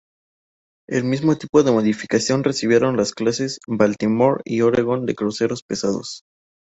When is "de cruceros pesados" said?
5.05-6.23